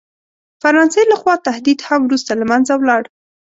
[0.61, 3.01] فرانسې له خوا تهدید هم وروسته له منځه ولاړ.